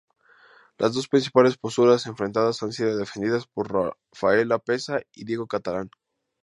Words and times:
Las 0.79 0.95
dos 0.95 1.07
principales 1.07 1.57
posturas 1.59 2.07
enfrentadas 2.07 2.63
han 2.63 2.71
sido 2.71 2.97
defendidas 2.97 3.45
por 3.45 3.71
Rafael 3.71 4.47
Lapesa 4.47 4.99
y 5.13 5.25
Diego 5.25 5.45
Catalán. 5.45 5.91